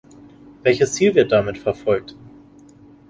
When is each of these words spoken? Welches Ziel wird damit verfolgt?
Welches 0.63 0.93
Ziel 0.95 1.13
wird 1.13 1.31
damit 1.31 1.59
verfolgt? 1.59 2.15